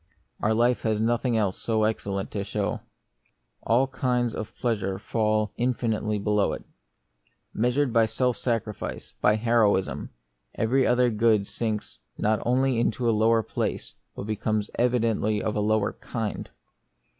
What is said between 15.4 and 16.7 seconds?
a lower kind.